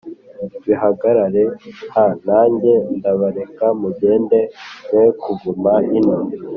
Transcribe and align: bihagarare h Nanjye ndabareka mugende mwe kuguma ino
bihagarare 0.65 1.43
h 1.93 1.95
Nanjye 2.27 2.73
ndabareka 2.97 3.65
mugende 3.81 4.39
mwe 4.89 5.05
kuguma 5.21 5.73
ino 5.97 6.17